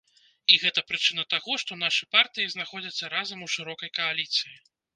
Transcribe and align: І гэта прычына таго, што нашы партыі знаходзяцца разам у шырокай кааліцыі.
І 0.53 0.55
гэта 0.61 0.83
прычына 0.91 1.25
таго, 1.33 1.57
што 1.65 1.77
нашы 1.83 2.09
партыі 2.17 2.51
знаходзяцца 2.55 3.13
разам 3.17 3.47
у 3.51 3.53
шырокай 3.57 3.95
кааліцыі. 4.03 4.55